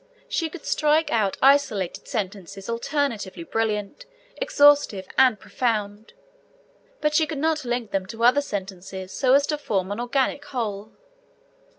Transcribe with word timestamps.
She 0.27 0.49
could 0.49 0.65
strike 0.65 1.11
out 1.11 1.37
isolated 1.43 2.07
sentences 2.07 2.67
alternately 2.67 3.43
brilliant, 3.43 4.07
exhaustive, 4.37 5.07
and 5.15 5.39
profound, 5.39 6.13
but 7.01 7.13
she 7.13 7.27
could 7.27 7.37
not 7.37 7.63
link 7.65 7.91
them 7.91 8.07
to 8.07 8.23
other 8.23 8.41
sentences 8.41 9.11
so 9.11 9.35
as 9.35 9.45
to 9.45 9.59
form 9.59 9.91
an 9.91 9.99
organic 9.99 10.43
whole. 10.45 10.93